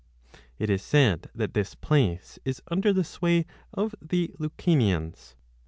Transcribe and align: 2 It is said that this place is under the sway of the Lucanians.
2 0.33 0.39
It 0.57 0.69
is 0.71 0.81
said 0.81 1.29
that 1.35 1.53
this 1.53 1.75
place 1.75 2.39
is 2.43 2.59
under 2.71 2.91
the 2.91 3.03
sway 3.03 3.45
of 3.71 3.93
the 4.01 4.33
Lucanians. 4.39 5.35